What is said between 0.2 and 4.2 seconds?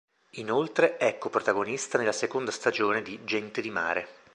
Inoltre è coprotagonista nella seconda stagione di "Gente di mare".